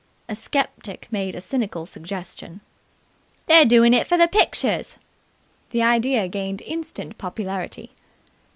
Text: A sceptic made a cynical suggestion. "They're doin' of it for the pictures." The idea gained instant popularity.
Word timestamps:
A 0.27 0.33
sceptic 0.35 1.07
made 1.11 1.35
a 1.35 1.41
cynical 1.41 1.85
suggestion. 1.85 2.61
"They're 3.45 3.65
doin' 3.65 3.93
of 3.93 4.01
it 4.01 4.07
for 4.07 4.17
the 4.17 4.27
pictures." 4.27 4.97
The 5.69 5.83
idea 5.83 6.27
gained 6.27 6.63
instant 6.63 7.19
popularity. 7.19 7.91